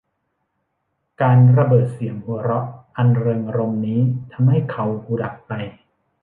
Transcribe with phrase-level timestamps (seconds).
[1.21, 2.65] การระเบิดเสียงหัวเราะ
[2.97, 3.99] อันเริงรมย์นี้
[4.31, 5.53] ทำให้เขาหูดับไป